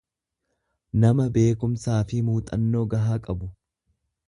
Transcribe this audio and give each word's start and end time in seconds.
nama 1.03 1.27
beekumsaafi 1.35 2.23
muuxannoo 2.31 2.83
gahaa 2.95 3.21
qabu. 3.31 3.53